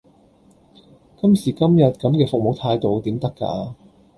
[1.17, 3.75] 今時今日咁嘅服務態度點得㗎？